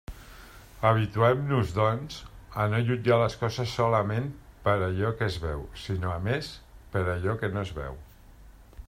Habituem-nos, 0.91 1.73
doncs, 1.75 2.15
a 2.63 2.65
no 2.71 2.79
jutjar 2.87 3.19
les 3.23 3.35
coses 3.43 3.75
solament 3.81 4.33
per 4.65 4.75
allò 4.87 5.13
que 5.21 5.27
es 5.33 5.39
veu, 5.45 5.63
sinó, 5.83 6.15
a 6.17 6.27
més, 6.31 6.53
per 6.97 7.05
allò 7.17 7.37
que 7.43 7.55
no 7.57 7.65
es 7.67 7.77
veu. 7.81 8.05